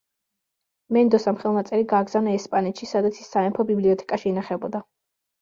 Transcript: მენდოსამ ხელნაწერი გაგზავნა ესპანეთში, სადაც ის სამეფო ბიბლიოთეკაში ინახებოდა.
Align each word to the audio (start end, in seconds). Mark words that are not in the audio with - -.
მენდოსამ 0.95 1.37
ხელნაწერი 1.43 1.85
გაგზავნა 1.91 2.33
ესპანეთში, 2.39 2.89
სადაც 2.93 3.21
ის 3.21 3.29
სამეფო 3.37 3.69
ბიბლიოთეკაში 3.73 4.33
ინახებოდა. 4.35 4.85